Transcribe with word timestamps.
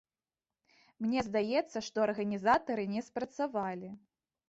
Мне 1.03 1.19
здаецца, 1.27 1.77
што 1.89 1.97
арганізатары 2.09 2.91
не 2.97 3.01
спрацавалі. 3.11 3.97